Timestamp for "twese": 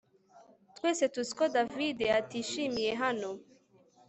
0.75-1.03